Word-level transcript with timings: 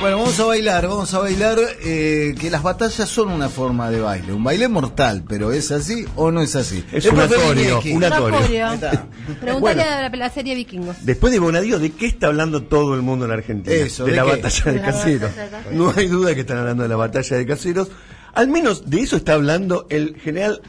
Bueno, 0.00 0.16
vamos 0.16 0.40
a 0.40 0.44
bailar, 0.46 0.88
vamos 0.88 1.12
a 1.12 1.18
bailar 1.18 1.58
eh, 1.84 2.34
que 2.40 2.48
las 2.50 2.62
batallas 2.62 3.06
son 3.06 3.28
una 3.28 3.50
forma 3.50 3.90
de 3.90 4.00
baile, 4.00 4.32
un 4.32 4.42
baile 4.42 4.66
mortal, 4.66 5.22
pero 5.28 5.52
¿es 5.52 5.70
así 5.70 6.06
o 6.16 6.30
no 6.30 6.40
es 6.40 6.56
así? 6.56 6.82
Es 6.90 7.04
un 7.04 7.16
Viñeski. 7.18 7.92
un 7.92 8.02
está. 8.04 8.18
Preguntale 8.18 9.60
Bueno. 9.60 9.82
a 9.82 10.08
la, 10.08 10.08
la 10.08 10.30
serie 10.30 10.54
Vikingos. 10.54 11.04
Después 11.04 11.34
de 11.34 11.38
Bonadío, 11.38 11.78
¿de 11.78 11.90
qué 11.92 12.06
está 12.06 12.28
hablando 12.28 12.62
todo 12.62 12.94
el 12.94 13.02
mundo 13.02 13.26
en 13.26 13.32
Argentina? 13.32 13.76
Eso, 13.76 14.06
de, 14.06 14.12
¿de 14.12 14.16
la 14.16 14.24
qué? 14.24 14.30
batalla 14.30 14.72
de 14.72 14.80
caseros. 14.80 15.30
No 15.72 15.92
hay 15.94 16.06
duda 16.08 16.34
que 16.34 16.40
están 16.40 16.56
hablando 16.58 16.82
de 16.82 16.88
la 16.88 16.96
batalla 16.96 17.36
de 17.36 17.44
caseros. 17.46 17.88
Al 18.32 18.48
menos 18.48 18.88
de 18.88 19.00
eso 19.02 19.16
está 19.16 19.34
hablando 19.34 19.86
el 19.90 20.16
general 20.18 20.62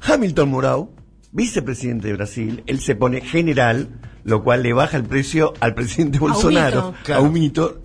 Hamilton 0.00 0.50
Mourão, 0.52 0.88
vicepresidente 1.32 2.08
de 2.08 2.14
Brasil. 2.14 2.62
Él 2.66 2.80
se 2.80 2.94
pone 2.94 3.20
general, 3.20 3.88
lo 4.24 4.42
cual 4.42 4.62
le 4.62 4.72
baja 4.72 4.96
el 4.96 5.04
precio 5.04 5.52
al 5.60 5.74
presidente 5.74 6.16
A 6.16 6.22
un 6.22 6.32
Bolsonaro, 6.32 6.86
mito. 6.92 6.98
Claro. 7.04 7.20
a 7.20 7.24
un 7.24 7.32
mito. 7.34 7.82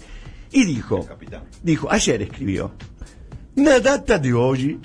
Y 0.52 0.66
dijo, 0.66 1.07
dijo, 1.64 1.91
ayer 1.91 2.21
escribió, 2.21 2.72
na 3.55 3.80
data 3.80 4.20
de 4.20 4.34
hoy, 4.34 4.80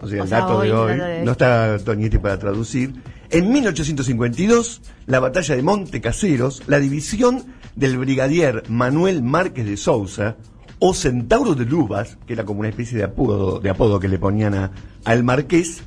o 0.00 0.08
sea, 0.08 0.20
O 0.20 0.22
el 0.24 0.28
sea, 0.28 0.40
dato 0.40 0.58
hoy, 0.58 0.68
de 0.68 0.74
la 0.74 0.80
hoy, 0.80 0.96
de 0.96 1.24
no 1.24 1.32
está 1.32 1.78
Toñetti 1.78 2.18
para 2.18 2.38
traducir. 2.38 2.94
En 3.30 3.52
1852, 3.52 4.82
la 5.06 5.20
batalla 5.20 5.56
de 5.56 5.62
Monte 5.62 6.00
Caseros, 6.00 6.62
la 6.66 6.80
división 6.80 7.44
del 7.76 7.98
brigadier 7.98 8.64
Manuel 8.68 9.22
Márquez 9.22 9.66
de 9.66 9.76
Sousa, 9.76 10.36
o 10.80 10.94
Centauro 10.94 11.54
de 11.54 11.66
Lubas, 11.66 12.18
que 12.26 12.32
era 12.32 12.44
como 12.44 12.60
una 12.60 12.70
especie 12.70 12.96
de 12.96 13.04
apodo, 13.04 13.60
de 13.60 13.70
apodo 13.70 14.00
que 14.00 14.08
le 14.08 14.18
ponían 14.18 14.54
a, 14.54 14.72
al 15.04 15.22
marqués, 15.22 15.82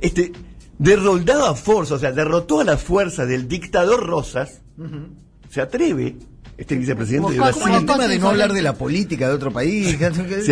este, 0.00 0.32
derroldaba 0.78 1.50
a 1.50 1.54
fuerza, 1.54 1.94
o 1.94 1.98
sea, 1.98 2.12
derrotó 2.12 2.60
a 2.60 2.64
la 2.64 2.76
fuerza 2.76 3.26
del 3.26 3.48
dictador 3.48 4.04
Rosas, 4.04 4.60
se 5.48 5.60
atreve, 5.60 6.16
este 6.56 6.76
vicepresidente 6.76 7.32
de 7.32 7.38
Brasil, 7.38 7.62
un 7.70 7.86
tema 7.86 8.06
de 8.06 8.18
no 8.18 8.28
hablar 8.28 8.52
de 8.52 8.62
la 8.62 8.74
política 8.74 9.28
de 9.28 9.34
otro 9.34 9.52
país. 9.52 9.94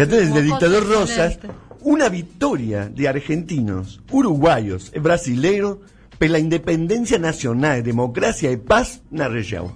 atreve 0.00 0.28
Como 0.28 0.34
del 0.34 0.44
dictador 0.44 0.88
Rosas, 0.88 1.38
una 1.80 2.08
victoria 2.08 2.88
de 2.88 3.08
argentinos, 3.08 4.00
uruguayos 4.10 4.92
brasileiros 5.00 5.78
por 6.18 6.30
la 6.30 6.38
independencia 6.38 7.18
nacional, 7.18 7.82
democracia 7.82 8.50
y 8.50 8.56
paz 8.56 9.02
na 9.10 9.28
región. 9.28 9.72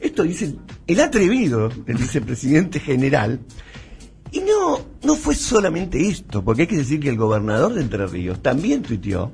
Esto 0.00 0.22
dice 0.22 0.56
el 0.86 1.00
atrevido 1.00 1.68
del 1.68 1.96
vicepresidente 1.96 2.80
general. 2.80 3.40
Y 4.32 4.40
no, 4.40 4.80
no 5.02 5.16
fue 5.16 5.34
solamente 5.34 6.08
esto, 6.08 6.44
porque 6.44 6.62
hay 6.62 6.68
que 6.68 6.76
decir 6.76 7.00
que 7.00 7.08
el 7.08 7.16
gobernador 7.16 7.74
de 7.74 7.82
Entre 7.82 8.06
Ríos 8.06 8.40
también 8.40 8.82
tuiteó. 8.82 9.32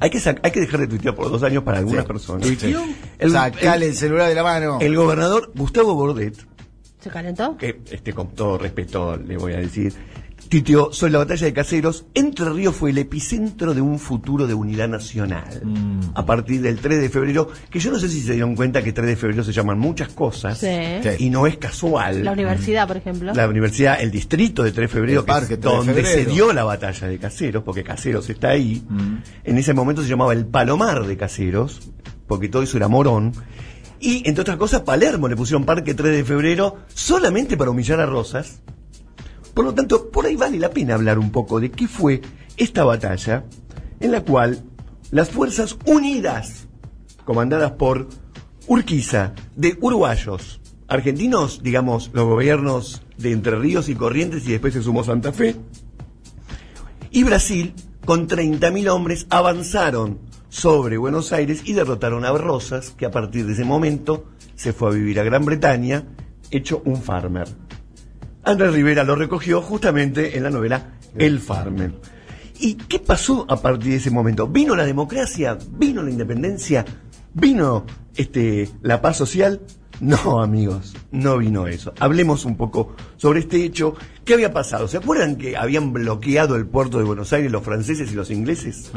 Hay, 0.00 0.10
que 0.10 0.18
hay 0.42 0.50
que 0.50 0.60
dejar 0.60 0.80
de 0.80 0.86
tuitear 0.86 1.14
por 1.14 1.30
dos 1.30 1.42
años 1.42 1.62
para 1.62 1.78
algunas 1.78 2.04
personas. 2.04 2.46
El- 3.18 3.30
Sacale 3.32 3.76
el- 3.86 3.90
el 3.92 3.96
celular 3.96 4.28
de 4.28 4.34
la 4.34 4.42
mano. 4.42 4.78
el 4.80 4.96
gobernador 4.96 5.52
Gustavo 5.54 5.94
Bordet 5.94 6.36
¿Se 7.00 7.10
calentó? 7.10 7.56
que 7.56 7.80
este, 7.90 8.12
con 8.12 8.28
todo 8.34 8.58
respeto 8.58 9.16
le 9.16 9.36
voy 9.36 9.54
a 9.54 9.58
decir, 9.58 9.94
tuiteó 10.50 10.92
sobre 10.92 11.12
la 11.12 11.20
batalla 11.20 11.46
de 11.46 11.52
Caseros, 11.52 12.06
Entre 12.12 12.50
Ríos 12.50 12.74
fue 12.74 12.90
el 12.90 12.98
epicentro 12.98 13.72
de 13.72 13.80
un 13.80 14.00
futuro 14.00 14.48
de 14.48 14.54
unidad 14.54 14.88
nacional. 14.88 15.62
Mm. 15.62 16.00
A 16.12 16.26
partir 16.26 16.60
del 16.60 16.80
3 16.80 17.00
de 17.00 17.08
febrero, 17.08 17.48
que 17.70 17.78
yo 17.78 17.92
no 17.92 18.00
sé 18.00 18.08
si 18.08 18.20
se 18.20 18.32
dieron 18.32 18.56
cuenta 18.56 18.82
que 18.82 18.92
3 18.92 19.06
de 19.06 19.16
febrero 19.16 19.44
se 19.44 19.52
llaman 19.52 19.78
muchas 19.78 20.08
cosas 20.08 20.58
Sí. 20.58 20.66
Sí. 21.02 21.08
y 21.20 21.30
no 21.30 21.46
es 21.46 21.56
casual. 21.56 22.24
La 22.24 22.32
universidad, 22.32 22.88
por 22.88 22.96
ejemplo. 22.96 23.32
La 23.32 23.48
universidad, 23.48 24.00
el 24.00 24.10
distrito 24.10 24.64
de 24.64 24.72
3 24.72 24.88
de 24.90 24.92
febrero, 24.92 25.20
El 25.20 25.24
que 25.24 25.30
es 25.30 25.38
parque 25.38 25.56
3 25.56 25.60
de 25.60 25.76
donde 25.76 26.04
se 26.04 26.24
dio 26.26 26.52
la 26.52 26.64
batalla 26.64 27.06
de 27.06 27.18
Caseros, 27.18 27.62
porque 27.62 27.84
Caseros 27.84 28.28
está 28.28 28.48
ahí. 28.48 28.82
Mm. 28.88 29.16
En 29.44 29.56
ese 29.56 29.72
momento 29.72 30.02
se 30.02 30.08
llamaba 30.08 30.32
el 30.32 30.46
Palomar 30.46 31.06
de 31.06 31.16
Caseros, 31.16 31.92
porque 32.26 32.48
todo 32.48 32.64
eso 32.64 32.76
era 32.76 32.88
Morón. 32.88 33.32
Y, 34.00 34.26
entre 34.28 34.42
otras 34.42 34.56
cosas, 34.56 34.80
Palermo 34.80 35.28
le 35.28 35.36
pusieron 35.36 35.64
Parque 35.64 35.94
3 35.94 36.12
de 36.12 36.24
febrero 36.24 36.78
solamente 36.92 37.56
para 37.56 37.70
humillar 37.70 38.00
a 38.00 38.06
Rosas. 38.06 38.62
Por 39.60 39.66
lo 39.66 39.74
tanto, 39.74 40.10
por 40.10 40.24
ahí 40.24 40.36
vale 40.36 40.58
la 40.58 40.70
pena 40.70 40.94
hablar 40.94 41.18
un 41.18 41.30
poco 41.30 41.60
de 41.60 41.70
qué 41.70 41.86
fue 41.86 42.22
esta 42.56 42.82
batalla 42.82 43.44
en 44.00 44.10
la 44.10 44.22
cual 44.22 44.64
las 45.10 45.28
Fuerzas 45.28 45.76
Unidas, 45.84 46.66
comandadas 47.26 47.72
por 47.72 48.08
Urquiza, 48.68 49.34
de 49.56 49.76
uruguayos, 49.82 50.62
argentinos, 50.88 51.62
digamos, 51.62 52.08
los 52.14 52.24
gobiernos 52.24 53.02
de 53.18 53.32
Entre 53.32 53.54
Ríos 53.54 53.90
y 53.90 53.94
Corrientes 53.96 54.48
y 54.48 54.52
después 54.52 54.72
se 54.72 54.82
sumó 54.82 55.04
Santa 55.04 55.30
Fe, 55.30 55.54
y 57.10 57.22
Brasil, 57.24 57.74
con 58.06 58.28
30.000 58.28 58.88
hombres, 58.88 59.26
avanzaron 59.28 60.20
sobre 60.48 60.96
Buenos 60.96 61.34
Aires 61.34 61.60
y 61.66 61.74
derrotaron 61.74 62.24
a 62.24 62.32
Rosas, 62.32 62.94
que 62.96 63.04
a 63.04 63.10
partir 63.10 63.44
de 63.44 63.52
ese 63.52 63.64
momento 63.64 64.24
se 64.54 64.72
fue 64.72 64.88
a 64.88 64.92
vivir 64.92 65.20
a 65.20 65.22
Gran 65.22 65.44
Bretaña, 65.44 66.04
hecho 66.50 66.80
un 66.86 67.02
farmer. 67.02 67.69
Andrés 68.44 68.72
Rivera 68.72 69.04
lo 69.04 69.16
recogió 69.16 69.60
justamente 69.60 70.36
en 70.36 70.44
la 70.44 70.50
novela 70.50 70.94
El 71.16 71.40
Farmer. 71.40 71.92
¿Y 72.58 72.74
qué 72.74 72.98
pasó 72.98 73.46
a 73.48 73.60
partir 73.60 73.92
de 73.92 73.96
ese 73.96 74.10
momento? 74.10 74.46
¿Vino 74.46 74.76
la 74.76 74.84
democracia? 74.84 75.58
¿Vino 75.72 76.02
la 76.02 76.10
independencia? 76.10 76.84
¿Vino 77.32 77.84
este, 78.16 78.68
la 78.82 79.00
paz 79.00 79.16
social? 79.16 79.60
No, 80.00 80.42
amigos, 80.42 80.94
no 81.10 81.38
vino 81.38 81.66
eso. 81.66 81.92
Hablemos 82.00 82.44
un 82.46 82.56
poco 82.56 82.94
sobre 83.16 83.40
este 83.40 83.64
hecho. 83.64 83.94
¿Qué 84.24 84.34
había 84.34 84.52
pasado? 84.52 84.88
¿Se 84.88 84.96
acuerdan 84.96 85.36
que 85.36 85.56
habían 85.56 85.92
bloqueado 85.92 86.56
el 86.56 86.66
puerto 86.66 86.98
de 86.98 87.04
Buenos 87.04 87.32
Aires 87.34 87.52
los 87.52 87.62
franceses 87.62 88.10
y 88.10 88.14
los 88.14 88.30
ingleses? 88.30 88.90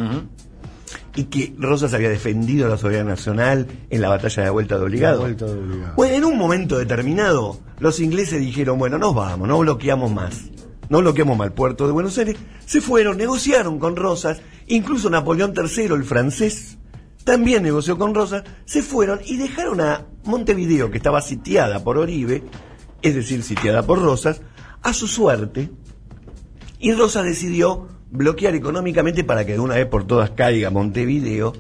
Y 1.16 1.26
que 1.26 1.54
Rosas 1.60 1.94
había 1.94 2.10
defendido 2.10 2.68
la 2.68 2.78
soberanía 2.78 3.12
nacional 3.12 3.68
en 3.90 4.02
la 4.02 4.10
batalla 4.10 4.44
de 4.44 4.50
vuelta 4.50 4.78
de 4.78 4.84
obligado. 4.84 5.22
vuelta 5.22 5.46
de 5.46 5.60
obligado. 5.60 5.94
Bueno, 5.96 6.16
en 6.16 6.26
un 6.26 6.38
momento 6.38 6.78
determinado, 6.78 7.60
los 7.80 8.00
ingleses 8.00 8.40
dijeron, 8.40 8.80
bueno, 8.80 8.98
nos 8.98 9.14
vamos, 9.14 9.48
no 9.48 9.60
bloqueamos 9.60 10.12
más. 10.12 10.46
No 10.90 11.00
bloqueamos 11.00 11.38
más 11.38 11.48
el 11.48 11.54
puerto 11.54 11.86
de 11.86 11.94
Buenos 11.94 12.18
Aires. 12.18 12.36
Se 12.66 12.82
fueron, 12.82 13.18
negociaron 13.18 13.80
con 13.80 13.96
Rosas. 13.96 14.42
Incluso 14.68 15.10
Napoleón 15.10 15.54
III, 15.56 15.86
el 15.86 16.04
francés, 16.04 16.78
también 17.24 17.64
negoció 17.64 17.98
con 17.98 18.14
Rosas. 18.14 18.44
Se 18.66 18.82
fueron 18.82 19.20
y 19.26 19.38
dejaron 19.38 19.82
a 19.82 20.06
Montevideo, 20.26 20.92
que 20.92 20.98
estaba 20.98 21.22
sitiada 21.22 21.84
por 21.84 21.98
Oribe, 21.98 22.44
es 23.02 23.16
decir, 23.16 23.44
sitiada 23.44 23.84
por 23.84 24.02
Rosas, 24.02 24.42
a 24.82 24.94
su 24.94 25.08
suerte. 25.08 25.72
Y 26.80 26.94
Rosas 26.94 27.24
decidió 27.24 27.88
bloquear 28.14 28.54
económicamente 28.56 29.24
para 29.24 29.46
que 29.46 29.54
de 29.54 29.60
una 29.60 29.76
vez 29.76 29.88
por 29.88 30.06
todas 30.06 30.30
caiga 30.32 30.70
Montevideo. 30.70 31.54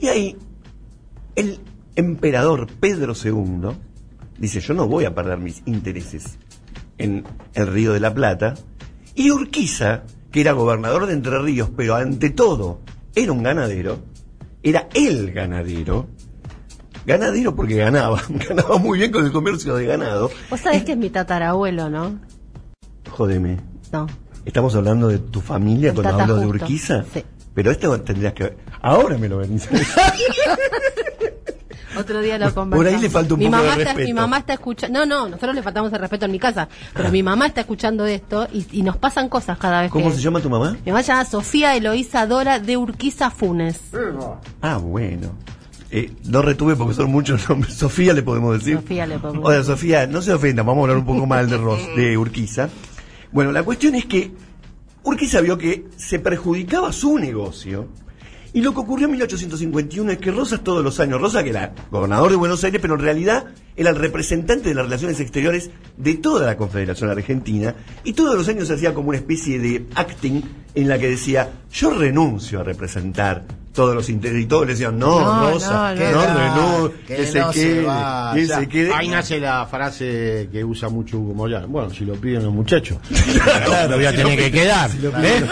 Y 0.00 0.06
ahí 0.06 0.36
el 1.34 1.58
emperador 1.96 2.68
Pedro 2.80 3.12
II 3.12 3.76
dice, 4.38 4.60
yo 4.60 4.72
no 4.74 4.86
voy 4.86 5.04
a 5.04 5.14
perder 5.14 5.38
mis 5.38 5.62
intereses 5.66 6.38
en 6.98 7.24
el 7.54 7.66
Río 7.66 7.92
de 7.92 8.00
la 8.00 8.14
Plata. 8.14 8.54
Y 9.14 9.30
Urquiza, 9.30 10.04
que 10.30 10.40
era 10.40 10.52
gobernador 10.52 11.06
de 11.06 11.14
Entre 11.14 11.38
Ríos, 11.40 11.70
pero 11.76 11.96
ante 11.96 12.30
todo 12.30 12.80
era 13.14 13.32
un 13.32 13.42
ganadero, 13.42 13.98
era 14.62 14.88
el 14.94 15.32
ganadero, 15.32 16.06
ganadero 17.06 17.56
porque 17.56 17.76
ganaba, 17.76 18.22
ganaba 18.28 18.78
muy 18.78 18.98
bien 18.98 19.10
con 19.10 19.24
el 19.24 19.32
comercio 19.32 19.74
de 19.74 19.86
ganado. 19.86 20.30
Vos 20.50 20.60
sabés 20.60 20.84
que 20.84 20.92
es 20.92 20.98
mi 20.98 21.10
tatarabuelo, 21.10 21.88
¿no? 21.88 22.20
Jódeme, 23.10 23.58
No. 23.92 24.06
Estamos 24.46 24.74
hablando 24.74 25.08
de 25.08 25.18
tu 25.18 25.42
familia 25.42 25.92
cuando 25.92 26.18
hablo 26.22 26.36
de 26.36 26.46
Urquiza. 26.46 27.04
sí. 27.12 27.22
Pero 27.54 27.70
esto 27.70 27.98
tendrías 28.02 28.34
que... 28.34 28.54
Ahora 28.82 29.16
me 29.16 29.30
lo 29.30 29.38
venís. 29.38 29.66
Otro 31.98 32.20
día 32.20 32.38
lo 32.38 32.46
Por 32.46 32.54
conversamos. 32.54 32.94
ahí 32.94 33.00
le 33.00 33.10
falta 33.10 33.34
un 33.34 33.40
mi 33.40 33.46
poco 33.46 33.56
de 33.56 33.62
mamá 33.62 33.72
está, 33.78 33.84
respeto. 33.84 34.06
Mi 34.06 34.12
mamá 34.12 34.38
está 34.38 34.52
escuchando. 34.52 34.98
No, 34.98 35.06
no, 35.06 35.28
nosotros 35.30 35.54
le 35.54 35.62
faltamos 35.62 35.92
el 35.92 35.98
respeto 35.98 36.26
en 36.26 36.32
mi 36.32 36.38
casa. 36.38 36.68
Pero 36.92 37.10
mi 37.10 37.22
mamá 37.22 37.46
está 37.46 37.62
escuchando 37.62 38.04
esto 38.04 38.46
y, 38.52 38.66
y 38.72 38.82
nos 38.82 38.98
pasan 38.98 39.30
cosas 39.30 39.56
cada 39.56 39.80
vez 39.80 39.90
¿Cómo 39.90 40.10
que. 40.10 40.16
se 40.16 40.20
llama 40.20 40.40
tu 40.40 40.50
mamá? 40.50 40.76
Mi 40.84 40.92
mamá 40.92 41.02
se 41.02 41.08
llama 41.08 41.24
Sofía 41.24 41.74
Eloísa 41.74 42.26
Dora 42.26 42.58
de 42.60 42.76
Urquiza 42.76 43.30
Funes. 43.30 43.80
Ah, 44.60 44.76
bueno. 44.76 45.30
Eh, 45.90 46.12
no 46.24 46.42
retuve 46.42 46.76
porque 46.76 46.92
son 46.94 47.10
muchos 47.10 47.48
nombres. 47.48 47.72
Sofía 47.72 48.12
le 48.12 48.22
podemos 48.22 48.58
decir. 48.58 48.76
Sofía 48.76 49.06
le 49.06 49.18
podemos 49.18 49.48
decir. 49.48 49.64
Sofía, 49.64 50.06
no 50.06 50.20
se 50.20 50.34
ofenda, 50.34 50.62
vamos 50.62 50.80
a 50.80 50.82
hablar 50.82 50.98
un 50.98 51.06
poco 51.06 51.24
mal 51.24 51.48
de, 51.48 51.56
Ros, 51.56 51.80
de 51.96 52.18
Urquiza. 52.18 52.68
Bueno, 53.32 53.52
la 53.52 53.62
cuestión 53.62 53.94
es 53.94 54.06
que 54.06 54.32
Urquiza 55.02 55.40
vio 55.40 55.56
que 55.56 55.84
se 55.96 56.18
perjudicaba 56.18 56.92
su 56.92 57.18
negocio. 57.18 57.88
Y 58.52 58.62
lo 58.62 58.72
que 58.72 58.80
ocurrió 58.80 59.04
en 59.04 59.12
1851 59.12 60.12
es 60.12 60.18
que 60.18 60.30
Rosas 60.30 60.64
todos 60.64 60.82
los 60.82 60.98
años, 60.98 61.20
Rosas 61.20 61.44
que 61.44 61.50
era 61.50 61.74
gobernador 61.90 62.30
de 62.30 62.36
Buenos 62.36 62.64
Aires, 62.64 62.80
pero 62.80 62.94
en 62.94 63.00
realidad 63.00 63.44
era 63.76 63.90
el 63.90 63.96
representante 63.96 64.70
de 64.70 64.74
las 64.74 64.86
relaciones 64.86 65.20
exteriores 65.20 65.70
de 65.98 66.14
toda 66.14 66.46
la 66.46 66.56
Confederación 66.56 67.10
Argentina, 67.10 67.74
y 68.02 68.14
todos 68.14 68.34
los 68.34 68.48
años 68.48 68.70
hacía 68.70 68.94
como 68.94 69.10
una 69.10 69.18
especie 69.18 69.58
de 69.58 69.84
acting 69.94 70.40
en 70.74 70.88
la 70.88 70.98
que 70.98 71.10
decía, 71.10 71.50
yo 71.70 71.90
renuncio 71.90 72.60
a 72.60 72.64
representar 72.64 73.44
todos 73.76 73.94
los 73.94 74.08
intereses, 74.08 74.42
y 74.42 74.46
todos 74.46 74.66
le 74.66 74.72
decían, 74.72 74.98
no, 74.98 75.20
No, 75.20 75.50
Rosa, 75.52 75.94
no, 75.94 76.10
no, 76.10 76.24
no. 76.26 76.38
renuncio, 76.38 76.92
Que 77.06 77.16
que, 77.16 77.26
se 77.26 77.38
no 77.38 77.52
se 77.52 77.60
quede, 77.60 77.82
vaya. 77.84 78.34
que 78.34 78.46
se 78.46 78.68
quede. 78.68 78.92
Ahí 78.92 79.08
nace 79.08 79.38
la 79.38 79.64
frase 79.66 80.48
que 80.50 80.64
usa 80.64 80.88
mucho 80.88 81.18
Hugo 81.18 81.34
Moyano. 81.34 81.68
Bueno, 81.68 81.90
si 81.90 82.04
lo 82.04 82.14
piden 82.14 82.42
los 82.44 82.52
muchachos, 82.52 82.98
Claro, 83.64 83.90
lo 83.90 83.96
voy 83.96 84.06
a 84.06 84.10
si 84.10 84.16
tener 84.16 84.36
que 84.38 84.50
quedar. 84.50 84.90
si 84.90 85.06
¿eh? 85.06 85.46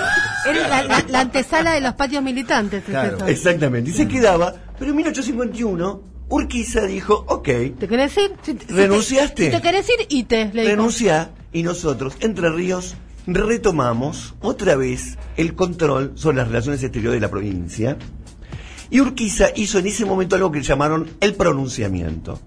Era 0.47 0.69
la, 0.69 0.83
la- 0.83 1.05
la 1.09 1.21
antesala 1.21 1.73
de 1.75 1.81
los 1.83 1.95
patios 1.95 2.23
militantes. 2.23 2.83
es 2.83 2.89
Claro. 2.91 3.25
Exactamente, 3.27 3.91
y 3.91 3.93
se 3.93 4.09
quedaba, 4.09 4.55
pero 4.79 4.91
en 4.91 4.97
1851 4.97 6.03
Urquiza 6.31 6.83
dijo, 6.87 7.25
ok, 7.29 7.45
¿Te 7.79 7.87
querés 7.89 8.17
ir? 8.17 8.33
Si 8.43 8.57
¿Renunciaste? 8.73 9.45
Si 9.45 9.51
te 9.51 9.61
querés 9.63 9.87
ir, 9.91 10.07
y 10.09 10.25
te. 10.25 10.51
Le 10.53 10.65
renuncia 10.65 11.31
y 11.53 11.63
nosotros, 11.63 12.17
Entre 12.21 12.51
Ríos, 12.51 12.95
retomamos 13.27 14.35
otra 14.41 14.77
vez 14.77 15.19
el 15.37 15.55
control 15.55 16.13
sobre 16.15 16.39
las 16.39 16.49
relaciones 16.49 16.83
exteriores 16.83 17.21
de 17.21 17.27
la 17.27 17.31
provincia. 17.31 17.97
Y 18.91 19.01
Urquiza 19.01 19.49
hizo 19.57 19.79
en 19.79 19.87
ese 19.87 20.05
momento 20.05 20.37
algo 20.37 20.53
que 20.53 20.63
llamaron 20.63 21.09
el 21.21 21.35
pronunciamiento. 21.35 22.41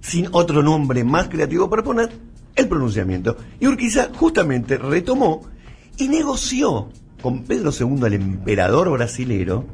Sin 0.00 0.28
otro 0.32 0.62
nombre 0.62 1.04
más 1.04 1.28
creativo 1.28 1.68
para 1.68 1.82
poner, 1.82 2.10
el 2.54 2.68
pronunciamiento. 2.68 3.36
Y 3.58 3.66
Urquiza 3.66 4.10
justamente 4.14 4.76
retomó 4.76 5.42
y 5.96 6.08
negoció 6.08 6.90
con 7.22 7.44
Pedro 7.44 7.70
II, 7.78 8.06
el 8.06 8.14
emperador 8.14 8.90
brasilero, 8.90 9.66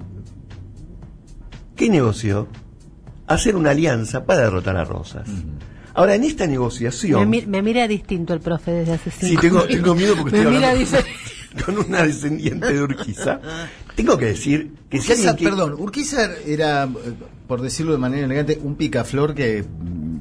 ¿qué 1.76 1.88
negoció? 1.88 2.48
Hacer 3.26 3.56
una 3.56 3.70
alianza 3.70 4.24
para 4.24 4.42
derrotar 4.42 4.76
a 4.76 4.84
Rosas. 4.84 5.28
Ahora, 5.96 6.14
en 6.14 6.24
esta 6.24 6.46
negociación... 6.46 7.28
Me, 7.28 7.40
mi- 7.40 7.46
me 7.46 7.62
mira 7.62 7.88
distinto 7.88 8.34
el 8.34 8.40
profe 8.40 8.70
desde 8.70 8.92
hace 8.92 9.10
Sí, 9.10 9.28
cinco 9.28 9.40
tengo, 9.40 9.58
años. 9.60 9.68
tengo 9.70 9.94
miedo 9.94 10.14
porque 10.16 10.32
Me 10.32 10.38
estoy 10.38 10.54
mira 10.54 10.70
hablando 10.70 10.98
con 11.64 11.78
una 11.78 12.02
descendiente 12.04 12.72
de 12.72 12.82
Urquiza. 12.82 13.40
Tengo 13.94 14.18
que 14.18 14.26
decir 14.26 14.72
que 14.90 15.00
si 15.00 15.10
Urquiza, 15.12 15.30
alguien 15.30 15.36
que- 15.36 15.44
perdón, 15.56 15.74
Urquiza 15.80 16.30
era, 16.46 16.84
eh, 16.84 17.12
por 17.48 17.62
decirlo 17.62 17.92
de 17.92 17.98
manera 17.98 18.26
elegante, 18.26 18.60
un 18.62 18.76
picaflor 18.76 19.34
que 19.34 19.64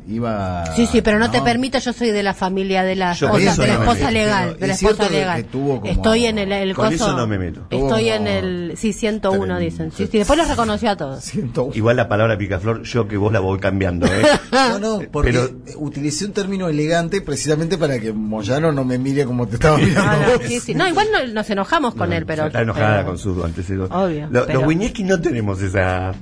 iba... 0.07 0.65
Sí, 0.75 0.85
sí, 0.85 1.01
pero 1.01 1.17
no, 1.19 1.31
te 1.31 1.41
permito, 1.41 1.79
yo 1.79 1.91
soy 1.93 2.11
de 2.11 2.21
la 2.23 2.33
familia 2.33 2.83
de 2.83 2.95
la 2.95 3.13
Yo 3.13 3.27
esposa, 3.27 3.61
de 3.61 3.67
la 3.67 4.11
legal, 4.11 4.57
de 4.59 4.67
la 4.67 4.73
esposa 4.73 5.09
legal. 5.09 5.37
que 5.37 5.43
tuvo 5.49 5.79
como- 5.81 5.91
Estoy 5.91 6.25
en 6.25 6.37
el, 6.37 6.51
el 6.51 6.75
Con 6.75 6.85
coso- 6.91 6.95
eso 6.95 7.17
no 7.17 7.25
me 7.27 7.37
meto. 7.39 7.65
Estoy 7.69 8.09
en 8.09 8.27
el, 8.27 8.73
sí, 8.77 8.93
101 8.93 9.57
dicen. 9.59 9.91
Sí, 9.91 10.07
sí, 10.11 10.17
después 10.19 10.37
los 10.37 10.47
reconoció 10.47 10.89
a 10.91 10.95
todos. 10.95 11.31
Igual 11.73 11.95
la 11.97 12.07
palabra 12.07 12.37
picaflor, 12.37 12.83
yo 12.83 13.07
que 13.07 13.17
vos 13.17 13.33
la 13.33 13.39
voy 13.39 13.59
cambiando, 13.59 14.05
¿eh? 14.05 14.21
No, 14.51 14.79
no, 14.79 14.99
porque 15.11 15.31
Pero- 15.31 15.49
utilicé 15.77 16.25
un 16.25 16.33
término 16.33 16.67
elegante 16.69 17.21
precisamente 17.21 17.77
para 17.77 17.99
que 17.99 18.13
Moyano 18.13 18.71
no 18.71 18.83
me 18.85 18.97
mire 18.97 19.25
como 19.25 19.47
te 19.47 19.55
estaba 19.55 19.77
mirando. 19.79 20.01
Ah, 20.11 20.17
no, 20.27 20.37
vos. 20.37 20.47
sí, 20.47 20.59
sí. 20.59 20.73
No, 20.75 20.87
igual 20.87 21.07
no- 21.11 21.33
nos 21.33 21.49
enojamos 21.49 21.95
con 21.95 22.13
él, 22.13 22.25
pero. 22.25 22.45
Está 22.47 22.61
enojada 22.61 22.97
pero- 22.97 23.07
con 23.07 23.17
sus 23.17 23.43
antecedentes. 23.43 23.91
Obvio, 23.91 24.27
Lo- 24.29 24.45
pero- 24.45 24.59
Los 24.59 24.67
Wiñeski 24.67 25.03
no 25.03 25.19
tenemos 25.19 25.61
esa, 25.61 26.13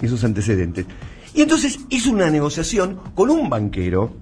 esos 0.00 0.22
antecedentes. 0.24 0.86
Y 1.34 1.42
entonces 1.42 1.80
hizo 1.88 2.10
una 2.10 2.30
negociación 2.30 3.00
con 3.14 3.30
un 3.30 3.48
banquero, 3.48 4.12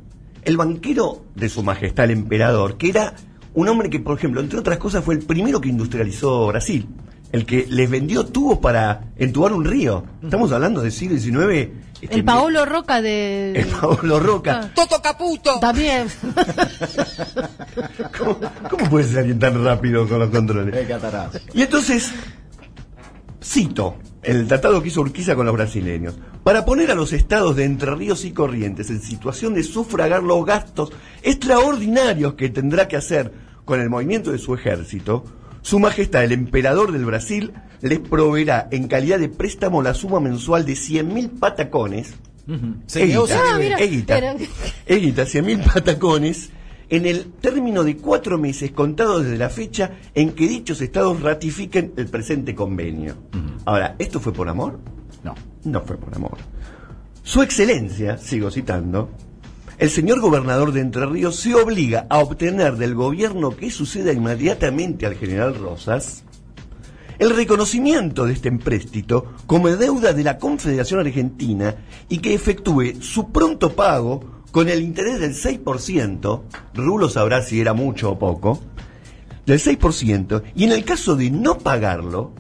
el 0.44 0.56
banquero 0.56 1.25
de 1.34 1.49
su 1.49 1.62
majestad 1.62 2.06
el 2.06 2.12
emperador, 2.12 2.76
que 2.76 2.90
era 2.90 3.14
un 3.55 3.69
hombre 3.69 3.90
que, 3.90 3.99
por 3.99 4.16
ejemplo, 4.16 4.40
entre 4.40 4.58
otras 4.58 4.78
cosas, 4.78 5.05
fue 5.05 5.14
el 5.14 5.20
primero 5.20 5.60
que 5.60 5.69
industrializó 5.69 6.46
Brasil. 6.49 6.87
El 7.31 7.44
que 7.44 7.66
les 7.69 7.90
vendió 7.90 8.25
tubos 8.25 8.58
para 8.58 9.02
entubar 9.16 9.52
un 9.52 9.64
río. 9.64 10.05
Estamos 10.22 10.50
hablando 10.52 10.81
del 10.81 10.93
siglo 10.93 11.19
XIX. 11.19 11.70
este, 12.00 12.14
El 12.14 12.25
Paolo 12.25 12.64
Roca 12.64 13.02
de. 13.02 13.52
El 13.52 13.66
Paolo 13.66 14.19
Roca. 14.19 14.60
Ah. 14.62 14.70
Toto 14.75 15.02
Caputo. 15.02 15.58
También. 15.60 16.08
¿Cómo, 18.19 18.38
cómo 18.70 18.88
puede 18.88 19.05
ser 19.08 19.19
alguien 19.19 19.38
tan 19.38 19.62
rápido 19.62 20.08
con 20.08 20.20
los 20.20 20.31
controles? 20.31 20.88
Y 21.52 21.60
entonces, 21.60 22.12
cito 23.43 23.96
el 24.23 24.47
tratado 24.49 24.82
que 24.82 24.88
hizo 24.88 25.00
Urquiza 25.00 25.35
con 25.37 25.47
los 25.47 25.55
brasileños, 25.55 26.15
para 26.43 26.65
poner 26.65 26.91
a 26.91 26.94
los 26.94 27.12
estados 27.12 27.56
de 27.56 27.65
Entre 27.65 27.94
Ríos 27.94 28.25
y 28.25 28.32
Corrientes 28.32 28.91
en 28.91 29.00
situación 29.03 29.55
de 29.55 29.62
sufragar 29.62 30.23
los 30.23 30.44
gastos 30.44 30.91
extraordinarios 31.23 32.35
que 32.35 32.49
tendrá 32.49 32.88
que 32.88 32.97
hacer 32.97 33.32
con 33.65 33.81
el 33.81 33.88
movimiento 33.91 34.32
de 34.32 34.38
su 34.38 34.55
ejército, 34.55 35.25
su 35.62 35.79
majestad, 35.79 36.25
el 36.25 36.32
emperador 36.32 36.93
del 36.93 37.05
Brasil, 37.05 37.53
les 37.81 37.99
proveerá 38.00 38.69
en 38.70 38.88
calidad 38.88 39.19
de 39.19 39.29
préstamo 39.29 39.82
la 39.82 39.94
suma 39.94 40.20
mensual 40.20 40.65
de 40.67 40.73
100.000 40.73 41.38
patacones, 41.38 42.15
¿Se 42.87 43.06
quedó 43.06 43.26
Eguita, 43.26 43.43
Ah, 43.55 43.59
mira, 43.59 43.76
Eguita, 43.79 44.15
pero- 44.19 44.37
Eguita, 44.87 45.23
100.000 45.26 45.62
patacones 45.73 46.50
en 46.90 47.06
el 47.06 47.32
término 47.32 47.85
de 47.85 47.96
cuatro 47.96 48.38
meses 48.38 48.70
contados 48.73 49.25
desde 49.25 49.38
la 49.38 49.50
fecha 49.50 49.93
en 50.14 50.32
que 50.32 50.49
dichos 50.49 50.81
estados 50.81 51.20
ratifiquen 51.20 51.93
el 51.96 52.06
presente 52.06 52.55
convenio. 52.55 53.14
Ahora, 53.64 53.96
¿esto 53.99 54.20
fue 54.20 54.32
por 54.32 54.49
amor? 54.49 54.79
No. 55.23 55.35
No 55.64 55.82
fue 55.82 55.96
por 55.96 56.14
amor. 56.14 56.38
Su 57.23 57.43
excelencia, 57.43 58.17
sigo 58.17 58.50
citando, 58.50 59.11
el 59.76 59.90
señor 59.90 60.20
gobernador 60.20 60.73
de 60.73 60.81
Entre 60.81 61.06
Ríos 61.06 61.37
se 61.37 61.55
obliga 61.55 62.06
a 62.08 62.19
obtener 62.19 62.76
del 62.76 62.94
gobierno 62.94 63.56
que 63.56 63.70
suceda 63.70 64.12
inmediatamente 64.12 65.06
al 65.06 65.14
general 65.14 65.55
Rosas 65.55 66.25
el 67.19 67.34
reconocimiento 67.34 68.26
de 68.26 68.32
este 68.32 68.49
empréstito 68.49 69.34
como 69.46 69.69
deuda 69.69 70.12
de 70.12 70.25
la 70.25 70.38
Confederación 70.38 71.00
Argentina 71.00 71.75
y 72.08 72.19
que 72.19 72.34
efectúe 72.34 73.00
su 73.00 73.31
pronto 73.31 73.75
pago 73.75 74.38
con 74.50 74.69
el 74.69 74.83
interés 74.83 75.21
del 75.21 75.35
6%, 75.35 76.43
Rulo 76.75 77.09
sabrá 77.09 77.43
si 77.43 77.61
era 77.61 77.75
mucho 77.75 78.12
o 78.12 78.19
poco, 78.19 78.61
del 79.47 79.59
6%, 79.59 80.43
y 80.55 80.65
en 80.65 80.73
el 80.73 80.85
caso 80.85 81.17
de 81.17 81.31
no 81.31 81.59
pagarlo, 81.59 82.33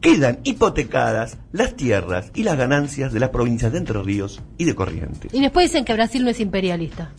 quedan 0.00 0.40
hipotecadas 0.44 1.38
las 1.52 1.76
tierras 1.76 2.30
y 2.34 2.42
las 2.42 2.56
ganancias 2.56 3.12
de 3.12 3.20
las 3.20 3.30
provincias 3.30 3.72
de 3.72 3.78
Entre 3.78 4.02
Ríos 4.02 4.40
y 4.56 4.64
de 4.64 4.74
Corrientes. 4.74 5.32
Y 5.34 5.40
después 5.40 5.70
dicen 5.70 5.84
que 5.84 5.92
Brasil 5.92 6.24
no 6.24 6.30
es 6.30 6.40
imperialista. 6.40 7.12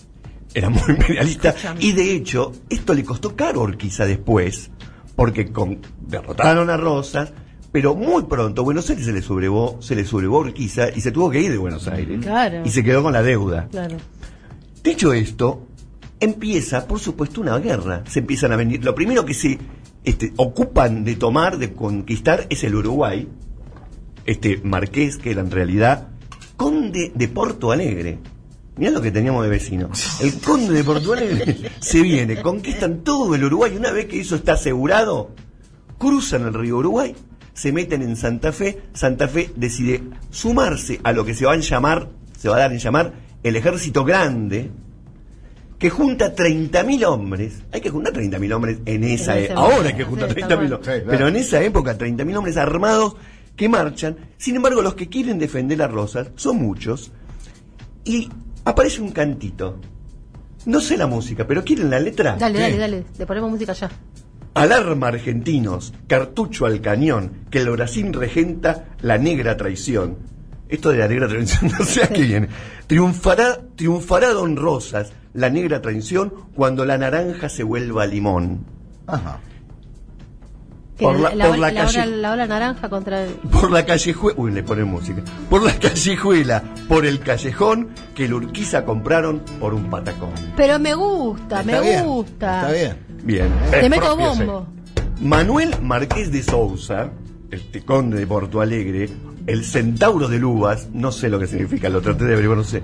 Era 0.54 0.70
muy 0.70 0.82
imperialista 0.90 1.56
y 1.80 1.94
de 1.94 2.14
hecho 2.14 2.52
esto 2.70 2.94
le 2.94 3.04
costó 3.04 3.36
caro 3.36 3.62
a 3.62 3.64
Urquiza 3.64 4.06
después, 4.06 4.72
porque 5.16 5.52
con, 5.52 5.80
derrotaron 6.02 6.70
a 6.70 6.78
Rosas, 6.78 7.32
pero 7.72 7.96
muy 7.96 8.24
pronto 8.24 8.64
Buenos 8.64 8.90
Aires 8.90 9.06
se 9.06 9.14
le 9.14 9.22
sublevó, 9.22 9.78
se 9.82 9.96
le 9.96 10.06
sublevó 10.06 10.38
a 10.38 10.42
Urquiza 10.42 10.90
y 10.94 11.02
se 11.02 11.12
tuvo 11.12 11.30
que 11.30 11.40
ir 11.40 11.52
de 11.52 11.58
Buenos 11.58 11.88
Aires. 11.88 12.20
Claro. 12.22 12.64
Y 12.66 12.70
se 12.70 12.84
quedó 12.84 13.02
con 13.02 13.14
la 13.14 13.24
deuda. 13.24 13.68
Claro. 13.72 13.98
Dicho 14.84 15.14
esto, 15.14 15.68
empieza, 16.20 16.88
por 16.88 17.00
supuesto, 17.00 17.42
una 17.42 17.58
guerra. 17.60 18.04
Se 18.08 18.20
empiezan 18.20 18.52
a 18.52 18.56
venir. 18.56 18.84
Lo 18.84 18.96
primero 18.96 19.26
que 19.26 19.34
se 19.34 19.58
este, 20.04 20.34
ocupan 20.38 21.04
de 21.04 21.16
tomar, 21.16 21.58
de 21.58 21.74
conquistar, 21.74 22.48
es 22.50 22.64
el 22.64 22.76
Uruguay. 22.76 23.28
Este 24.26 24.62
marqués, 24.64 25.18
que 25.18 25.32
era 25.32 25.42
en 25.42 25.52
realidad 25.52 26.10
conde 26.58 27.12
de 27.16 27.28
Porto 27.28 27.72
Alegre. 27.72 28.20
Mirá 28.78 28.92
lo 28.92 29.02
que 29.02 29.12
teníamos 29.12 29.44
de 29.44 29.50
vecino. 29.50 29.90
El 30.22 30.40
conde 30.40 30.74
de 30.74 30.84
Porto 30.84 31.14
Alegre 31.14 31.72
se 31.80 32.02
viene, 32.02 32.42
conquistan 32.42 33.00
todo 33.04 33.34
el 33.34 33.44
Uruguay. 33.44 33.76
Una 33.76 33.92
vez 33.92 34.06
que 34.06 34.20
eso 34.20 34.36
está 34.36 34.54
asegurado, 34.54 35.32
cruzan 35.98 36.44
el 36.44 36.54
río 36.54 36.78
Uruguay, 36.78 37.16
se 37.62 37.72
meten 37.72 38.02
en 38.02 38.16
Santa 38.16 38.52
Fe. 38.52 38.82
Santa 38.94 39.28
Fe 39.28 39.52
decide 39.56 40.02
sumarse 40.32 41.00
a 41.04 41.12
lo 41.12 41.24
que 41.24 41.36
se 41.36 41.46
va 41.46 41.54
a 41.54 41.58
llamar, 41.58 42.10
se 42.36 42.50
va 42.50 42.56
a 42.56 42.60
dar 42.60 42.72
en 42.72 42.80
llamar 42.80 43.14
el 43.44 43.56
ejército 43.56 44.04
grande, 44.04 44.72
que 45.78 45.92
junta 45.92 46.36
30.000 46.36 47.06
hombres. 47.06 47.62
Hay 47.72 47.82
que 47.82 47.92
juntar 47.92 48.14
30.000 48.14 48.54
hombres 48.56 48.80
en 48.86 49.04
esa 49.04 49.38
época. 49.38 49.60
Ahora 49.60 49.90
hay 49.90 49.94
que 49.94 50.04
juntar 50.04 50.34
Sí, 50.34 50.40
está 50.40 50.56
30.000 50.56 50.58
bueno. 50.58 50.76
hombres. 50.78 50.96
Sí, 50.96 51.02
claro. 51.04 51.18
Pero 51.18 51.28
en 51.28 51.36
esa 51.36 51.62
época, 51.62 51.98
30.000 52.00 52.36
hombres 52.36 52.58
armados 52.58 53.16
que 53.56 53.70
marchan. 53.70 54.18
Sin 54.38 54.56
embargo, 54.56 54.82
los 54.82 54.96
que 54.96 55.08
quieren 55.08 55.38
defender 55.38 55.84
a 55.84 55.88
Rosas 55.88 56.30
son 56.38 56.58
muchos. 56.58 57.12
Y 58.04 58.28
aparece 58.66 59.02
un 59.02 59.12
cantito. 59.12 59.80
No 60.66 60.80
sé 60.82 60.98
la 60.98 61.06
música, 61.06 61.46
pero 61.46 61.64
¿quieren 61.64 61.92
la 61.92 62.00
letra? 62.00 62.38
Dale, 62.40 62.60
dale, 62.60 62.78
dale. 62.78 63.04
Le 63.20 63.26
ponemos 63.28 63.52
música 63.52 63.74
ya. 63.74 63.90
Alarma 64.54 65.08
argentinos, 65.08 65.94
cartucho 66.08 66.66
al 66.66 66.82
cañón, 66.82 67.46
que 67.50 67.60
el 67.60 67.70
Brasil 67.70 68.12
regenta 68.14 68.86
la 69.02 69.18
negra 69.18 69.56
traición. 69.56 70.18
Esto 70.68 70.90
de 70.90 70.98
la 70.98 71.08
negra 71.08 71.28
traición, 71.28 71.72
no 71.80 71.86
sé 71.86 72.04
a 72.04 72.10
qué 72.10 72.22
viene. 72.24 72.50
Triunfará, 72.88 73.60
triunfará 73.76 74.30
Don 74.34 74.58
Rosas, 74.58 75.14
la 75.34 75.50
negra 75.50 75.82
traición, 75.82 76.34
cuando 76.54 76.84
la 76.86 76.98
naranja 76.98 77.48
se 77.50 77.64
vuelva 77.64 78.06
limón. 78.06 78.66
Ajá. 79.08 79.40
Por 80.98 81.20
la- 81.20 81.34
la, 81.34 81.48
por 81.48 81.58
la 81.58 81.72
la 81.72 81.82
calle- 81.86 82.00
hora, 82.02 82.06
la 82.06 82.32
hora 82.34 82.48
naranja 82.48 82.90
contra 82.90 83.24
el... 83.24 83.32
Por 83.32 83.72
la 83.72 83.86
callejuela, 83.86 84.40
uy, 84.40 84.52
le 84.52 84.62
ponen 84.62 84.86
música. 84.88 85.24
Por 85.50 85.64
la 85.64 85.74
callejuela, 85.80 86.62
por 86.88 87.06
el 87.08 87.20
callejón, 87.22 87.90
que 88.14 88.26
el 88.26 88.34
Urquiza 88.36 88.86
compraron 88.86 89.40
por 89.60 89.74
un 89.74 89.90
patacón. 89.90 90.30
Pero 90.56 90.78
me 90.78 90.94
gusta, 90.94 91.62
Está 91.62 91.64
me 91.64 91.82
bien, 91.82 92.06
gusta. 92.06 92.62
Está 92.62 92.72
bien. 92.72 92.98
Bien. 93.24 93.50
Te 93.70 93.90
meto 93.90 94.16
bombo. 94.16 94.68
Manuel 95.22 95.76
Marqués 95.82 96.32
de 96.32 96.42
Sousa, 96.42 97.12
este 97.52 97.82
conde 97.84 98.18
de 98.18 98.26
Porto 98.26 98.62
Alegre, 98.62 99.10
el 99.46 99.64
centauro 99.64 100.28
de 100.28 100.40
Luvas, 100.40 100.90
no 100.94 101.12
sé 101.12 101.30
lo 101.30 101.40
que 101.40 101.48
significa, 101.48 101.90
lo 101.90 102.02
traté 102.02 102.26
de 102.26 102.34
averiguar, 102.34 102.58
no 102.58 102.64
sé. 102.64 102.82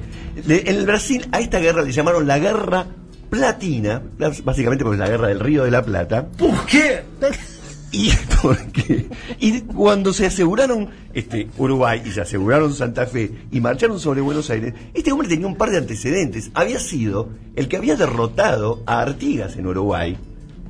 En 0.47 0.67
el 0.67 0.85
Brasil 0.85 1.27
a 1.31 1.39
esta 1.39 1.59
guerra 1.59 1.81
le 1.81 1.91
llamaron 1.91 2.27
la 2.27 2.37
guerra 2.37 2.85
platina, 3.29 4.01
básicamente 4.43 4.83
porque 4.83 4.95
es 4.95 4.99
la 4.99 5.09
guerra 5.09 5.27
del 5.27 5.39
Río 5.39 5.63
de 5.63 5.71
la 5.71 5.83
Plata. 5.83 6.27
¿Por 6.27 6.65
qué? 6.65 7.01
Y, 7.91 8.11
porque, 8.41 9.07
y 9.39 9.61
cuando 9.61 10.11
se 10.11 10.25
aseguraron 10.25 10.89
este, 11.13 11.47
Uruguay 11.57 12.01
y 12.05 12.11
se 12.11 12.21
aseguraron 12.21 12.73
Santa 12.73 13.05
Fe 13.05 13.31
y 13.51 13.61
marcharon 13.61 13.99
sobre 13.99 14.21
Buenos 14.21 14.49
Aires, 14.49 14.73
este 14.93 15.11
hombre 15.11 15.27
tenía 15.27 15.47
un 15.47 15.55
par 15.55 15.71
de 15.71 15.77
antecedentes. 15.77 16.51
Había 16.53 16.79
sido 16.79 17.29
el 17.55 17.67
que 17.67 17.77
había 17.77 17.95
derrotado 17.95 18.83
a 18.85 19.01
Artigas 19.01 19.55
en 19.55 19.67
Uruguay, 19.67 20.17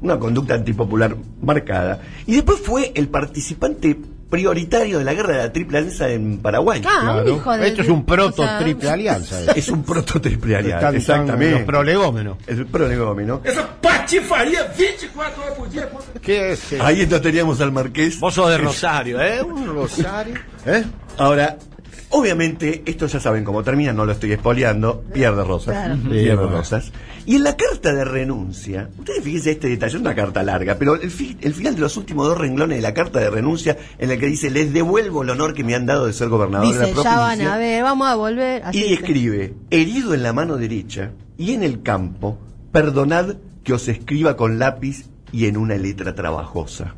una 0.01 0.19
conducta 0.19 0.53
antipopular 0.53 1.17
marcada, 1.41 2.01
y 2.27 2.35
después 2.35 2.59
fue 2.59 2.91
el 2.95 3.07
participante 3.07 3.97
prioritario 4.29 4.99
de 4.99 5.03
la 5.05 5.13
guerra 5.13 5.33
de 5.33 5.39
la 5.43 5.53
Triple 5.53 5.77
Alianza 5.79 6.09
en 6.09 6.39
Paraguay. 6.39 6.81
Ah, 6.85 7.21
un 7.25 7.35
hijo 7.35 7.57
de- 7.57 7.67
Esto 7.67 7.81
es 7.81 7.89
un 7.89 8.05
proto 8.05 8.41
o 8.43 8.45
sea, 8.45 8.59
triple 8.59 8.89
alianza. 8.89 9.41
eh. 9.41 9.47
Es 9.55 9.69
un 9.69 9.83
proto 9.83 10.19
triple 10.21 10.55
alianza, 10.57 10.89
exactamente. 10.89 11.51
Los 11.59 11.61
prolegómenos. 11.63 12.37
Es 12.45 12.57
el 12.57 12.65
prolegómeno. 12.65 13.41
Essa 13.43 13.67
patifaria 13.81 14.71
24 14.77 15.43
horas 15.43 15.57
por 15.57 15.69
dia. 15.69 15.89
¿Qué 16.21 16.51
es? 16.51 16.73
eh? 16.73 16.79
Ahí 16.81 17.01
entonces 17.01 17.23
teníamos 17.23 17.59
al 17.61 17.71
Marqués. 17.71 18.19
Vos 18.19 18.33
sos 18.33 18.49
de 18.49 18.57
Rosario, 18.57 19.21
¿eh? 19.21 19.41
Un 19.41 19.65
rosario. 19.67 20.35
¿Eh? 20.65 20.83
Ahora, 21.17 21.57
obviamente, 22.09 22.83
esto 22.85 23.07
ya 23.07 23.19
saben 23.19 23.43
cómo 23.43 23.63
termina, 23.63 23.93
no 23.93 24.05
lo 24.05 24.11
estoy 24.13 24.31
espoleando, 24.31 25.01
pierde 25.13 25.43
Rosas. 25.43 25.73
Claro. 25.75 25.97
Pierde 26.09 26.35
bueno. 26.35 26.57
Rosas. 26.57 26.91
Y 27.25 27.35
en 27.35 27.43
la 27.43 27.57
carta 27.57 27.93
de 27.93 28.05
renuncia, 28.05 28.89
ustedes 28.97 29.23
fíjense 29.23 29.51
este 29.51 29.67
detalle, 29.67 29.95
es 29.95 30.01
una 30.01 30.15
carta 30.15 30.43
larga, 30.43 30.75
pero 30.79 30.95
el, 30.95 31.11
fi- 31.11 31.37
el 31.41 31.53
final 31.53 31.75
de 31.75 31.81
los 31.81 31.97
últimos 31.97 32.27
dos 32.27 32.37
renglones 32.37 32.77
de 32.77 32.81
la 32.81 32.93
carta 32.93 33.19
de 33.19 33.29
renuncia, 33.29 33.77
en 33.99 34.09
la 34.09 34.17
que 34.17 34.27
dice, 34.27 34.49
les 34.49 34.71
devuelvo 34.71 35.23
el 35.23 35.29
honor 35.29 35.53
que 35.53 35.63
me 35.65 35.75
han 35.75 35.85
dado 35.85 36.05
de 36.05 36.13
ser 36.13 36.29
gobernador 36.29 36.67
de 36.67 36.73
Dice, 36.85 36.95
la 36.95 37.03
ya 37.03 37.17
van 37.17 37.27
provincia. 37.27 37.53
a 37.53 37.57
ver, 37.57 37.83
vamos 37.83 38.07
a 38.07 38.15
volver. 38.15 38.63
Así 38.63 38.77
Y 38.77 38.81
dice. 38.83 38.93
escribe, 38.95 39.53
herido 39.69 40.13
en 40.13 40.23
la 40.23 40.31
mano 40.33 40.55
derecha 40.57 41.11
y 41.37 41.51
en 41.53 41.63
el 41.63 41.81
campo, 41.81 42.37
perdonad 42.71 43.35
que 43.63 43.73
os 43.73 43.87
escriba 43.89 44.37
con 44.37 44.57
lápiz 44.59 45.09
y 45.33 45.47
en 45.47 45.57
una 45.57 45.75
letra 45.75 46.15
trabajosa. 46.15 46.95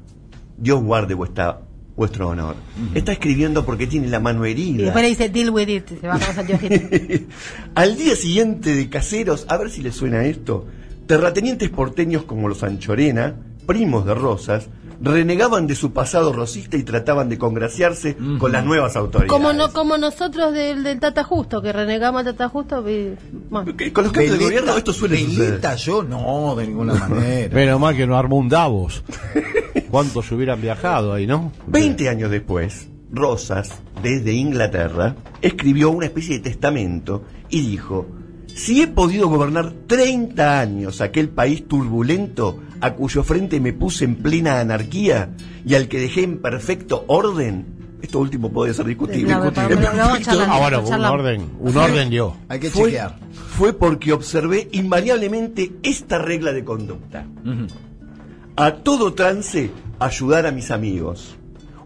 Dios 0.58 0.84
guarde 0.84 1.16
vuestra, 1.16 1.62
vuestro 2.00 2.30
honor. 2.30 2.56
Está 2.96 3.12
escribiendo 3.12 3.66
porque 3.66 3.86
tiene 3.86 4.08
la 4.08 4.22
mano 4.22 4.48
Y 4.48 4.52
herida. 4.52 4.84
después 4.86 5.04
le 5.04 5.10
dice, 5.10 5.28
deal 5.30 5.50
with 5.50 5.68
it. 5.68 5.86
Se 6.00 6.08
va 6.08 6.14
anteojitos. 6.16 6.80
Al 7.76 7.98
día 7.98 8.16
siguiente 8.16 8.74
de 8.74 8.90
caseros, 8.90 9.46
a 9.50 9.58
ver 9.58 9.70
si 9.70 9.82
les 9.82 9.96
suena 9.96 10.24
esto, 10.24 10.66
terratenientes 11.08 11.70
porteños 11.70 12.24
como 12.24 12.48
los 12.48 12.64
Anchorena, 12.64 13.36
primos 13.68 14.06
de 14.06 14.14
Rosas, 14.16 14.70
renegaban 15.02 15.66
de 15.68 15.76
su 15.76 15.94
pasado 15.94 16.34
rosista 16.34 16.76
y 16.78 16.84
trataban 16.84 17.30
de 17.30 17.38
congraciarse 17.38 18.18
con 18.38 18.52
las 18.52 18.66
nuevas 18.66 18.96
autoridades. 18.96 19.32
Como, 19.32 19.54
no, 19.54 19.72
como 19.72 19.98
nosotros 19.98 20.54
del, 20.54 20.84
del 20.84 21.00
Tata 21.00 21.24
Justo, 21.24 21.62
que 21.62 21.72
renegamos 21.72 22.20
al 22.26 22.34
Tata 22.34 22.50
Justo. 22.50 22.90
y- 22.90 23.16
bueno. 23.50 23.76
Que 23.78 23.94
Con 23.94 24.04
los 24.06 24.14
cambios 24.14 24.38
de 24.38 24.44
gobierno 24.46 24.76
esto 24.78 24.92
suele 24.94 25.18
suceder. 25.20 25.50
Veleta 25.52 25.76
yo, 25.76 26.04
no, 26.04 26.56
de 26.56 26.68
ninguna 26.68 26.94
manera. 27.08 27.54
Menos 27.56 27.80
mal 27.80 27.96
que 27.96 28.06
no 28.08 28.18
armó 28.18 28.38
un 28.38 28.50
Davos. 28.50 29.04
¿Cuántos 29.90 30.32
hubieran 30.32 30.62
viajado 30.62 31.14
ahí, 31.14 31.26
no? 31.26 31.52
Veinte 31.68 32.10
años 32.10 32.30
después, 32.30 32.88
Rosas, 33.12 33.72
desde 34.04 34.34
Inglaterra, 34.34 35.16
escribió 35.42 35.90
una 35.90 36.06
especie 36.08 36.36
de 36.38 36.44
testamento 36.44 37.24
y 37.50 37.62
dijo, 37.72 38.06
si 38.56 38.82
he 38.82 38.88
podido 38.88 39.28
gobernar 39.30 39.72
30 39.88 40.60
años 40.60 41.02
aquel 41.02 41.30
país 41.30 41.68
turbulento 41.68 42.60
a 42.82 42.94
cuyo 42.94 43.24
frente 43.24 43.60
me 43.60 43.74
puse 43.74 44.06
en 44.06 44.16
plena 44.16 44.60
anarquía 44.60 45.30
y 45.66 45.76
al 45.76 45.88
que 45.88 46.00
dejé 46.00 46.24
en 46.24 46.38
perfecto 46.42 47.04
orden, 47.08 47.66
esto 48.02 48.20
último 48.20 48.52
puede 48.52 48.74
ser 48.74 48.86
discutible. 48.86 49.34
No, 49.34 49.52
pero- 49.54 49.68
pero. 49.80 49.82
Ah, 50.48 50.60
bueno, 50.60 50.82
un 50.88 50.94
orden, 51.06 51.50
un 51.60 51.78
orden 51.78 52.10
dio. 52.10 52.36
Hay 52.48 52.60
que 52.60 52.70
fue, 52.70 52.86
chequear. 52.92 53.18
fue 53.58 53.74
porque 53.74 54.14
observé 54.14 54.68
invariablemente 54.72 55.74
esta 55.84 56.18
regla 56.20 56.52
de 56.54 56.64
conducta. 56.64 57.26
A 58.56 58.72
todo 58.76 59.14
trance, 59.14 59.72
ayudar 60.00 60.46
a 60.46 60.52
mis 60.52 60.72
amigos. 60.72 61.36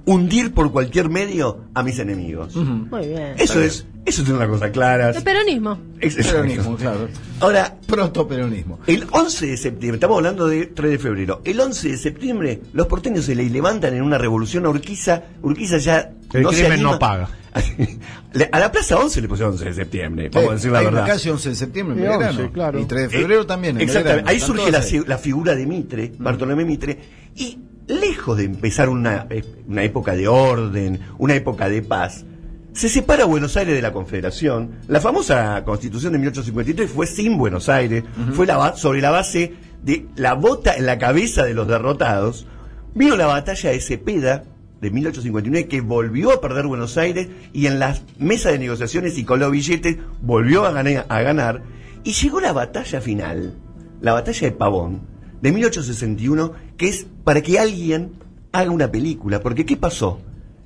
Hundir 0.06 0.54
por 0.54 0.72
cualquier 0.72 1.10
medio 1.10 1.62
a 1.74 1.82
mis 1.84 1.98
enemigos. 2.00 2.56
Muy 2.56 3.08
bien. 3.08 3.36
Eso 3.38 3.62
es, 3.62 3.86
eso 4.06 4.22
es 4.24 4.30
una 4.30 4.48
cosa 4.48 4.70
clara. 4.72 5.12
El 5.12 5.24
peronismo. 5.24 5.78
Es- 6.02 6.18
es- 6.18 6.28
Peronismo, 6.28 6.76
claro. 6.76 7.08
Ahora, 7.40 7.74
Protoperonismo. 7.88 8.80
el 8.88 9.06
11 9.12 9.48
de 9.48 9.58
septiembre, 9.58 9.96
estamos 9.98 10.18
hablando 10.18 10.48
de 10.48 10.66
3 10.66 10.92
de 10.92 11.00
febrero, 11.00 11.42
el 11.46 11.60
11 11.60 11.90
de 11.90 11.98
septiembre 11.98 12.62
los 12.74 12.88
porteños 12.88 13.26
se 13.26 13.36
le 13.36 13.50
levantan 13.50 13.94
en 13.96 14.02
una 14.02 14.18
revolución 14.18 14.66
a 14.66 14.70
Urquiza, 14.70 15.24
Urquiza 15.42 15.78
ya 15.78 16.12
El 16.34 16.44
no 16.44 16.50
se 16.52 16.56
crimen 16.58 16.74
anima- 16.74 16.92
no 16.94 17.00
paga. 17.00 17.30
A 18.52 18.60
la 18.60 18.72
Plaza 18.72 18.98
11 18.98 19.22
le 19.22 19.28
pusieron 19.28 19.54
11 19.54 19.66
de 19.66 19.74
septiembre, 19.76 20.30
vamos 20.34 20.50
a 20.50 20.54
decir 20.56 20.72
la 20.72 20.80
Hay 20.80 20.86
verdad. 20.86 21.06
casi 21.06 21.30
11 21.30 21.50
de 21.50 21.56
septiembre, 21.56 21.96
en 21.96 22.02
Sí, 22.04 22.08
Belgrano. 22.10 22.40
11, 22.40 22.52
claro. 22.52 22.80
Y 22.80 22.86
3 22.86 23.02
de 23.04 23.10
febrero 23.20 23.42
Eh, 23.42 23.46
también. 23.46 23.76
en 23.78 23.84
Exactamente. 23.84 24.30
Ahí 24.32 24.40
surge 24.40 24.72
la, 24.72 25.18
figura 25.20 25.54
de 25.56 25.66
Mitre, 25.68 26.12
Bartolomé 26.18 26.66
Mitre, 26.66 26.98
y 27.36 27.60
lejos 27.88 28.38
de 28.38 28.46
empezar 28.46 28.90
una, 28.90 29.28
eh, 29.30 29.44
una 29.68 29.84
época 29.84 30.16
de 30.16 30.28
orden, 30.28 31.00
una 31.20 31.36
época 31.36 31.70
de 31.70 31.84
paz, 31.84 32.26
se 32.74 32.90
separa 32.90 33.26
Buenos 33.26 33.56
Aires 33.56 33.76
de 33.76 33.84
la 33.84 33.94
Confederación. 33.94 34.80
La 34.88 35.00
famosa 35.00 35.62
Constitución 35.64 36.14
de 36.14 36.18
1853 36.20 36.90
fue 36.90 37.06
sin 37.06 37.38
Buenos 37.38 37.70
Aires, 37.70 38.04
fue 38.34 38.48
la 38.48 38.76
sobre 38.76 39.00
la 39.00 39.12
base 39.12 39.54
de 39.84 40.08
la 40.16 40.34
bota 40.34 40.76
en 40.76 40.88
la 40.88 40.98
cabeza 40.98 41.44
de 41.46 41.54
los 41.54 41.68
derrotados. 41.68 42.48
Vino 42.96 43.16
la 43.16 43.28
batalla 43.28 43.70
de 43.70 43.80
Cepeda 43.80 44.44
de 44.84 44.92
1859 44.92 45.70
que 45.70 45.80
volvió 45.80 46.34
a 46.34 46.42
perder 46.42 46.68
Buenos 46.68 46.98
Aires 46.98 47.30
y 47.54 47.68
en 47.68 47.80
las 47.80 48.04
mesas 48.18 48.52
de 48.52 48.60
negociaciones 48.60 49.18
y 49.18 49.24
con 49.24 49.40
los 49.40 49.50
billetes 49.50 49.98
volvió 50.22 50.66
a 50.66 50.72
ganar, 50.72 51.06
a 51.08 51.22
ganar 51.22 51.64
y 52.04 52.12
llegó 52.12 52.42
la 52.42 52.52
batalla 52.52 53.00
final, 53.00 53.56
la 54.02 54.12
batalla 54.12 54.50
de 54.50 54.52
Pavón 54.52 55.08
de 55.42 55.54
1861 55.54 56.52
que 56.76 56.90
es 56.90 57.08
para 57.24 57.42
que 57.42 57.60
alguien 57.60 58.12
haga 58.52 58.72
una 58.72 58.92
película, 58.92 59.40
porque 59.40 59.66
¿qué 59.66 59.78
pasó? 59.78 60.20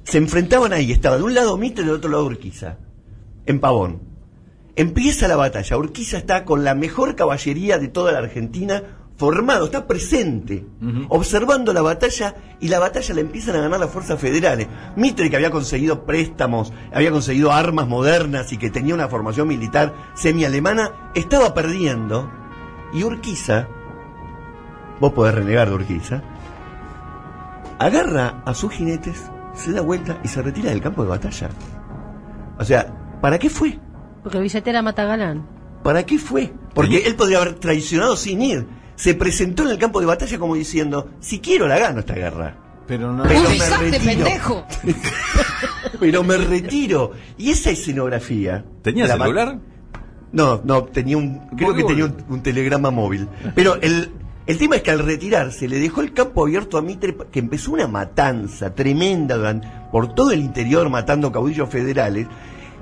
Se 0.04 0.18
enfrentaban 0.18 0.74
ahí, 0.74 0.92
estaba 0.92 1.18
de 1.18 1.24
un 1.24 1.36
lado 1.36 1.56
Mitre 1.56 1.84
y 1.84 1.86
del 1.86 1.96
otro 1.96 2.10
lado 2.10 2.26
Urquiza, 2.26 2.78
en 3.46 3.60
Pavón. 3.60 4.02
Empieza 4.76 5.28
la 5.28 5.36
batalla. 5.36 5.78
Urquiza 5.78 6.18
está 6.18 6.44
con 6.44 6.64
la 6.64 6.76
mejor 6.76 7.16
caballería 7.16 7.78
de 7.78 7.88
toda 7.88 8.12
la 8.12 8.20
Argentina 8.20 8.84
formado, 9.18 9.66
está 9.66 9.88
presente, 9.88 10.64
observando 11.10 11.74
la 11.74 11.82
batalla 11.82 12.36
y 12.60 12.68
la 12.68 12.80
batalla 12.80 13.16
la 13.16 13.22
empiezan 13.22 13.56
a 13.56 13.62
ganar 13.62 13.80
las 13.80 13.90
fuerzas 13.90 14.20
federales. 14.20 14.68
Mitre, 14.96 15.30
que 15.30 15.36
había 15.36 15.50
conseguido 15.50 16.06
préstamos, 16.06 16.72
había 16.94 17.12
conseguido 17.12 17.52
armas 17.52 17.88
modernas 17.88 18.54
y 18.54 18.58
que 18.58 18.70
tenía 18.70 18.94
una 18.94 19.08
formación 19.08 19.48
militar 19.48 19.94
semi-alemana, 20.14 21.12
estaba 21.16 21.54
perdiendo. 21.54 22.32
Y 22.94 23.04
Urquiza, 23.04 23.68
vos 25.00 25.12
podés 25.14 25.36
renegar 25.36 25.70
de 25.70 25.76
Urquiza, 25.76 26.22
agarra 27.80 28.44
a 28.46 28.54
sus 28.54 28.72
jinetes, 28.72 29.26
se 29.56 29.72
da 29.72 29.82
vuelta 29.82 30.20
y 30.24 30.28
se 30.28 30.42
retira 30.44 30.70
del 30.70 30.82
campo 30.82 31.04
de 31.04 31.10
batalla. 31.10 31.50
O 32.60 32.64
sea, 32.64 33.18
¿para 33.20 33.40
qué 33.40 33.50
fue? 33.50 33.80
Porque 34.24 34.40
billetera 34.40 34.82
mata 34.84 35.06
galán. 35.06 35.48
¿Para 35.84 36.06
qué 36.06 36.20
fue? 36.20 36.54
Porque 36.74 37.00
él 37.08 37.16
podría 37.16 37.40
haber 37.40 37.56
traicionado 37.56 38.16
sin 38.16 38.42
ir. 38.42 38.77
Se 38.98 39.14
presentó 39.14 39.64
en 39.64 39.70
el 39.70 39.78
campo 39.78 40.02
de 40.02 40.06
batalla 40.08 40.38
como 40.38 40.56
diciendo, 40.56 41.08
si 41.22 41.40
quiero 41.40 41.66
la 41.70 41.80
gano 41.80 42.02
esta 42.02 42.14
guerra. 42.16 42.58
Pero 42.88 43.14
no. 43.14 43.24
Pero 43.24 43.42
me 43.42 43.48
¡Ubicaste, 43.48 43.78
retiro. 43.92 44.04
pendejo! 44.06 44.66
Pero 46.00 46.24
me 46.24 46.38
retiro. 46.38 47.12
Y 47.38 47.52
esa 47.52 47.70
escenografía... 47.72 48.64
¿Tenía 48.82 49.08
celular? 49.08 49.60
No, 50.32 50.62
no, 50.64 50.84
tenía 50.84 51.18
un, 51.18 51.40
creo 51.56 51.74
que 51.74 51.84
tenía 51.84 52.06
un, 52.06 52.16
un 52.30 52.44
telegrama 52.44 52.92
móvil. 52.92 53.28
Pero 53.56 53.76
el, 53.82 54.12
el 54.46 54.58
tema 54.58 54.76
es 54.76 54.82
que 54.84 54.92
al 54.92 55.00
retirarse 55.00 55.68
le 55.68 55.80
dejó 55.80 56.02
el 56.02 56.14
campo 56.14 56.44
abierto 56.44 56.78
a 56.78 56.82
Mitre, 56.82 57.16
que 57.32 57.40
empezó 57.40 57.72
una 57.72 57.88
matanza 57.88 58.74
tremenda 58.76 59.36
durante- 59.38 59.68
por 59.92 60.14
todo 60.16 60.32
el 60.32 60.40
interior 60.42 60.90
matando 60.90 61.32
caudillos 61.32 61.70
federales. 61.70 62.28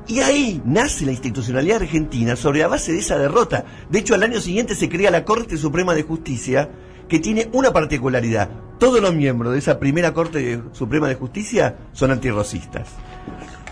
Y 0.08 0.20
ahí 0.20 0.62
nace 0.66 1.06
la 1.06 1.12
institucionalidad 1.12 1.82
argentina 1.82 2.36
sobre 2.36 2.60
la 2.60 2.68
base 2.68 2.92
de 2.92 3.00
esa 3.00 3.18
derrota. 3.18 3.66
De 3.90 4.00
hecho, 4.00 4.14
al 4.14 4.24
año 4.24 4.40
siguiente 4.40 4.76
se 4.76 4.88
crea 4.88 5.10
la 5.10 5.26
Corte 5.26 5.58
Suprema 5.58 5.96
de 5.96 6.04
Justicia, 6.04 6.70
que 7.08 7.20
tiene 7.20 7.50
una 7.54 7.74
particularidad. 7.74 8.50
Todos 8.78 9.02
los 9.02 9.16
miembros 9.16 9.54
de 9.54 9.60
esa 9.60 9.80
primera 9.80 10.14
Corte 10.14 10.62
Suprema 10.74 11.08
de 11.08 11.16
Justicia 11.16 11.78
son 11.92 12.12
antirrocistas. 12.12 12.90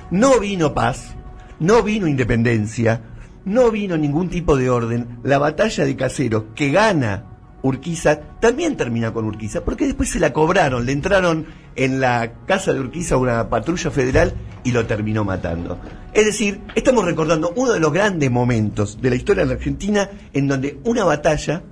No 0.09 0.39
vino 0.39 0.73
paz, 0.73 1.15
no 1.59 1.83
vino 1.83 2.07
independencia, 2.07 3.01
no 3.45 3.69
vino 3.69 3.95
ningún 3.95 4.29
tipo 4.29 4.55
de 4.55 4.69
orden. 4.69 5.19
La 5.23 5.37
batalla 5.37 5.85
de 5.85 5.95
Caseros 5.95 6.45
que 6.55 6.71
gana 6.71 7.32
Urquiza 7.63 8.19
también 8.39 8.75
termina 8.75 9.13
con 9.13 9.25
Urquiza, 9.25 9.63
porque 9.63 9.85
después 9.85 10.09
se 10.09 10.19
la 10.19 10.33
cobraron, 10.33 10.85
le 10.85 10.91
entraron 10.91 11.47
en 11.75 12.01
la 12.01 12.33
casa 12.45 12.73
de 12.73 12.81
Urquiza 12.81 13.17
una 13.17 13.49
patrulla 13.49 13.89
federal 13.89 14.33
y 14.65 14.73
lo 14.73 14.85
terminó 14.85 15.23
matando. 15.23 15.79
Es 16.13 16.25
decir, 16.25 16.61
estamos 16.75 17.05
recordando 17.05 17.53
uno 17.55 17.71
de 17.71 17.79
los 17.79 17.93
grandes 17.93 18.29
momentos 18.29 19.01
de 19.01 19.09
la 19.09 19.15
historia 19.15 19.43
de 19.43 19.47
la 19.47 19.55
Argentina 19.55 20.09
en 20.33 20.47
donde 20.47 20.79
una 20.83 21.05
batalla 21.05 21.63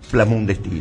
flamó 0.00 0.34
un 0.34 0.46
destino. 0.46 0.80